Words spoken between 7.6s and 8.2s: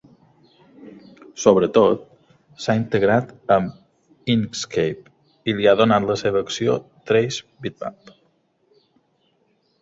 Bitmap".